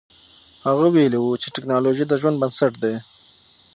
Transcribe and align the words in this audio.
هغه 0.65 0.85
ویلي 0.93 1.19
و 1.21 1.39
چې 1.41 1.47
تکنالوژي 1.55 2.03
د 2.07 2.13
ژوند 2.21 2.39
بنسټ 2.41 2.73
دی. 2.83 2.95